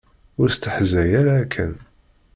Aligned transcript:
Ur 0.41 0.49
stehzay 0.55 1.09
ara 1.19 1.33
akken! 1.43 1.71